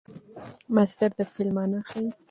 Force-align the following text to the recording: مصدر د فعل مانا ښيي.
مصدر 0.75 1.09
د 1.17 1.19
فعل 1.31 1.49
مانا 1.55 1.79
ښيي. 1.89 2.07